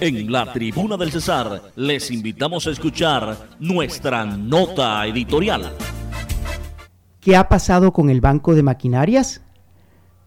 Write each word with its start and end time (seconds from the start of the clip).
En 0.00 0.30
la 0.30 0.52
tribuna 0.52 0.96
del 0.96 1.12
Cesar 1.12 1.62
les 1.76 2.10
invitamos 2.10 2.66
a 2.66 2.70
escuchar 2.70 3.36
nuestra 3.60 4.24
nota 4.24 5.06
editorial. 5.06 5.70
¿Qué 7.20 7.36
ha 7.36 7.48
pasado 7.48 7.92
con 7.92 8.10
el 8.10 8.20
Banco 8.20 8.54
de 8.54 8.64
Maquinarias? 8.64 9.42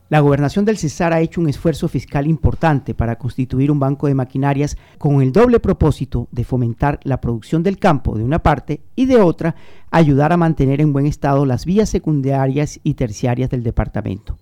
La 0.10 0.22
gobernación 0.22 0.64
del 0.64 0.78
Cesar 0.78 1.12
ha 1.12 1.20
hecho 1.20 1.42
un 1.42 1.50
esfuerzo 1.50 1.90
fiscal 1.90 2.28
importante 2.28 2.94
para 2.94 3.18
constituir 3.18 3.70
un 3.70 3.80
banco 3.80 4.08
de 4.08 4.16
maquinarias 4.16 4.78
con 4.98 5.22
el 5.22 5.34
doble 5.34 5.60
propósito 5.60 6.30
de 6.32 6.46
fomentar 6.46 7.02
la 7.04 7.20
producción 7.20 7.62
del 7.62 7.78
campo 7.78 8.18
de 8.18 8.24
una 8.24 8.40
parte 8.40 8.82
y 8.96 9.06
de 9.06 9.18
otra 9.18 9.56
ayudar 9.92 10.32
a 10.32 10.38
mantener 10.38 10.80
en 10.80 10.94
buen 10.94 11.08
estado 11.08 11.46
las 11.46 11.66
vías 11.66 11.90
secundarias 11.90 12.80
y 12.84 12.94
terciarias 12.94 13.50
del 13.50 13.64
departamento. 13.64 14.38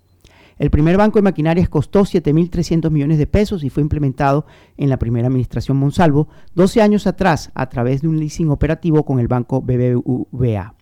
El 0.57 0.69
primer 0.69 0.95
banco 0.95 1.19
de 1.19 1.23
maquinarias 1.23 1.67
costó 1.67 2.01
7.300 2.01 2.89
millones 2.89 3.17
de 3.17 3.27
pesos 3.27 3.63
y 3.65 3.69
fue 3.69 3.83
implementado 3.83 4.45
en 4.77 4.89
la 4.89 4.97
primera 4.97 5.27
administración 5.27 5.75
Monsalvo 5.75 6.29
12 6.53 6.81
años 6.81 7.07
atrás 7.07 7.51
a 7.55 7.67
través 7.67 8.01
de 8.01 8.07
un 8.07 8.19
leasing 8.19 8.49
operativo 8.49 9.03
con 9.03 9.19
el 9.19 9.27
banco 9.27 9.61
BBVA. 9.61 10.75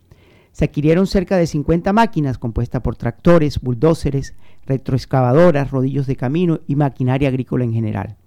Se 0.51 0.65
adquirieron 0.65 1.07
cerca 1.07 1.37
de 1.37 1.47
50 1.47 1.91
máquinas 1.91 2.37
compuestas 2.37 2.83
por 2.83 2.95
tractores, 2.95 3.59
bulldóceres, 3.59 4.35
retroexcavadoras, 4.67 5.71
rodillos 5.71 6.05
de 6.05 6.17
camino 6.17 6.59
y 6.67 6.75
maquinaria 6.75 7.29
agrícola 7.29 7.63
en 7.63 7.73
general. 7.73 8.17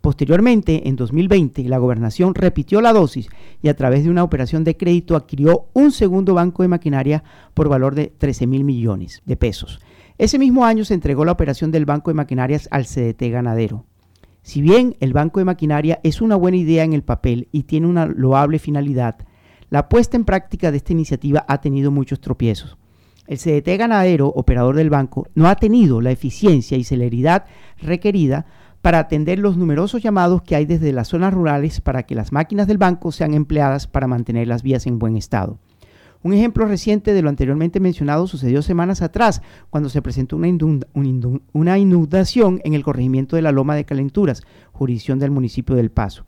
Posteriormente, 0.00 0.88
en 0.88 0.96
2020, 0.96 1.64
la 1.64 1.76
gobernación 1.76 2.34
repitió 2.34 2.80
la 2.80 2.94
dosis 2.94 3.28
y 3.60 3.68
a 3.68 3.76
través 3.76 4.04
de 4.04 4.10
una 4.10 4.24
operación 4.24 4.64
de 4.64 4.78
crédito 4.78 5.16
adquirió 5.16 5.66
un 5.74 5.92
segundo 5.92 6.32
banco 6.32 6.62
de 6.62 6.68
maquinaria 6.68 7.24
por 7.52 7.68
valor 7.68 7.94
de 7.94 8.06
13 8.06 8.46
mil 8.46 8.64
millones 8.64 9.20
de 9.26 9.36
pesos. 9.36 9.80
Ese 10.18 10.36
mismo 10.36 10.64
año 10.64 10.84
se 10.84 10.94
entregó 10.94 11.24
la 11.24 11.30
operación 11.30 11.70
del 11.70 11.86
Banco 11.86 12.10
de 12.10 12.16
Maquinarias 12.16 12.68
al 12.72 12.86
CDT 12.86 13.30
ganadero. 13.30 13.86
Si 14.42 14.60
bien 14.60 14.96
el 14.98 15.12
Banco 15.12 15.38
de 15.38 15.44
Maquinaria 15.44 16.00
es 16.02 16.20
una 16.20 16.34
buena 16.34 16.56
idea 16.56 16.82
en 16.82 16.92
el 16.92 17.04
papel 17.04 17.46
y 17.52 17.62
tiene 17.62 17.86
una 17.86 18.04
loable 18.04 18.58
finalidad, 18.58 19.16
la 19.70 19.88
puesta 19.88 20.16
en 20.16 20.24
práctica 20.24 20.72
de 20.72 20.78
esta 20.78 20.92
iniciativa 20.92 21.44
ha 21.46 21.60
tenido 21.60 21.92
muchos 21.92 22.20
tropiezos. 22.20 22.76
El 23.28 23.38
CDT 23.38 23.78
ganadero, 23.78 24.26
operador 24.26 24.74
del 24.74 24.90
banco, 24.90 25.28
no 25.36 25.46
ha 25.46 25.54
tenido 25.54 26.00
la 26.00 26.10
eficiencia 26.10 26.76
y 26.76 26.82
celeridad 26.82 27.44
requerida 27.80 28.46
para 28.82 28.98
atender 28.98 29.38
los 29.38 29.56
numerosos 29.56 30.02
llamados 30.02 30.42
que 30.42 30.56
hay 30.56 30.64
desde 30.64 30.92
las 30.92 31.08
zonas 31.08 31.32
rurales 31.32 31.80
para 31.80 32.02
que 32.04 32.16
las 32.16 32.32
máquinas 32.32 32.66
del 32.66 32.78
banco 32.78 33.12
sean 33.12 33.34
empleadas 33.34 33.86
para 33.86 34.08
mantener 34.08 34.48
las 34.48 34.64
vías 34.64 34.86
en 34.88 34.98
buen 34.98 35.16
estado. 35.16 35.60
Un 36.22 36.32
ejemplo 36.32 36.66
reciente 36.66 37.14
de 37.14 37.22
lo 37.22 37.28
anteriormente 37.28 37.78
mencionado 37.78 38.26
sucedió 38.26 38.60
semanas 38.62 39.02
atrás, 39.02 39.40
cuando 39.70 39.88
se 39.88 40.02
presentó 40.02 40.36
una, 40.36 40.48
una, 41.52 41.78
inundación 41.78 42.60
en 42.64 42.74
el 42.74 42.82
corregimiento 42.82 43.36
de 43.36 43.42
la 43.42 43.52
Loma 43.52 43.76
de 43.76 43.84
Calenturas, 43.84 44.42
jurisdicción 44.72 45.20
del 45.20 45.30
municipio 45.30 45.76
del 45.76 45.90
Paso. 45.90 46.24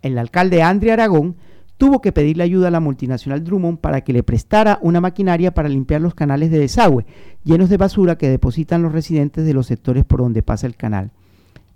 El 0.00 0.16
alcalde 0.18 0.62
Andre 0.62 0.92
Aragón 0.92 1.36
tuvo 1.76 2.00
que 2.00 2.12
pedirle 2.12 2.44
ayuda 2.44 2.68
a 2.68 2.70
la 2.70 2.78
multinacional 2.78 3.42
Drummond 3.42 3.78
para 3.78 4.02
que 4.02 4.12
le 4.12 4.22
prestara 4.22 4.78
una 4.82 5.00
maquinaria 5.00 5.52
para 5.52 5.68
limpiar 5.68 6.00
los 6.00 6.14
canales 6.14 6.52
de 6.52 6.60
desagüe 6.60 7.04
llenos 7.42 7.68
de 7.68 7.76
basura 7.76 8.16
que 8.16 8.28
depositan 8.28 8.82
los 8.82 8.92
residentes 8.92 9.44
de 9.44 9.54
los 9.54 9.66
sectores 9.66 10.04
por 10.04 10.20
donde 10.20 10.44
pasa 10.44 10.68
el 10.68 10.76
canal. 10.76 11.10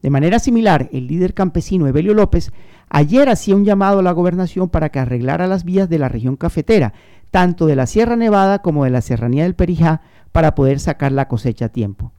De 0.07 0.11
manera 0.11 0.39
similar, 0.39 0.89
el 0.93 1.09
líder 1.09 1.35
campesino 1.35 1.89
Evelio 1.89 2.15
López 2.15 2.53
ayer 2.89 3.29
hacía 3.29 3.57
un 3.57 3.65
llamado 3.65 3.99
a 3.99 4.03
la 4.05 4.13
gobernación 4.13 4.69
para 4.69 4.91
que 4.91 5.01
arreglara 5.01 5.49
las 5.49 5.65
vías 5.65 5.89
de 5.89 5.99
la 5.99 6.09
región 6.09 6.37
cafetera, 6.37 6.93
tanto 7.33 7.67
de 7.67 7.75
la 7.75 7.89
Sierra 7.89 8.15
Nevada 8.15 8.63
como 8.63 8.85
de 8.85 8.91
la 8.91 9.01
Serranía 9.01 9.43
del 9.43 9.57
Perijá, 9.57 10.03
para 10.31 10.55
poder 10.55 10.79
sacar 10.79 11.11
la 11.11 11.27
cosecha 11.27 11.65
a 11.65 11.71
tiempo. 11.71 12.13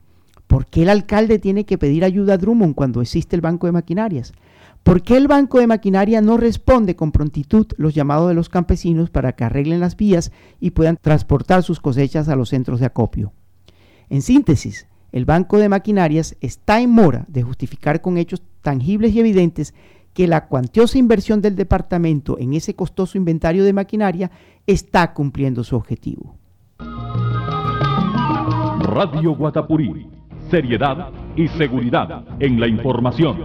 ¿Por 0.46 0.66
qué 0.66 0.82
el 0.82 0.90
alcalde 0.90 1.38
tiene 1.38 1.64
que 1.64 1.78
pedir 1.78 2.04
ayuda 2.04 2.34
a 2.34 2.36
Drummond 2.36 2.74
cuando 2.74 3.00
existe 3.00 3.34
el 3.34 3.40
banco 3.40 3.66
de 3.66 3.72
maquinarias? 3.72 4.34
¿Por 4.82 5.00
qué 5.00 5.16
el 5.16 5.26
Banco 5.26 5.58
de 5.58 5.66
Maquinaria 5.66 6.20
no 6.20 6.36
responde 6.36 6.94
con 6.94 7.10
prontitud 7.10 7.68
los 7.78 7.94
llamados 7.94 8.28
de 8.28 8.34
los 8.34 8.50
campesinos 8.50 9.08
para 9.08 9.32
que 9.32 9.44
arreglen 9.44 9.80
las 9.80 9.96
vías 9.96 10.30
y 10.60 10.72
puedan 10.72 10.98
transportar 11.00 11.62
sus 11.62 11.80
cosechas 11.80 12.28
a 12.28 12.36
los 12.36 12.50
centros 12.50 12.80
de 12.80 12.86
acopio? 12.86 13.32
En 14.10 14.20
síntesis, 14.20 14.86
el 15.12 15.24
Banco 15.24 15.58
de 15.58 15.68
Maquinarias 15.68 16.36
está 16.40 16.80
en 16.80 16.90
mora 16.90 17.24
de 17.28 17.42
justificar 17.42 18.00
con 18.00 18.18
hechos 18.18 18.42
tangibles 18.62 19.14
y 19.14 19.20
evidentes 19.20 19.74
que 20.12 20.26
la 20.26 20.46
cuantiosa 20.46 20.98
inversión 20.98 21.40
del 21.40 21.54
departamento 21.54 22.38
en 22.38 22.52
ese 22.54 22.74
costoso 22.74 23.16
inventario 23.16 23.64
de 23.64 23.72
maquinaria 23.72 24.30
está 24.66 25.14
cumpliendo 25.14 25.62
su 25.62 25.76
objetivo. 25.76 26.36
Radio 28.80 29.36
Guatapurí, 29.36 30.08
seriedad 30.50 31.10
y 31.36 31.46
seguridad 31.48 32.24
en 32.40 32.58
la 32.58 32.66
información. 32.66 33.42